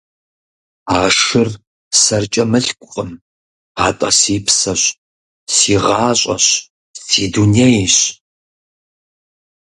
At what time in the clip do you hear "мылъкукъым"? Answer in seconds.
2.51-3.11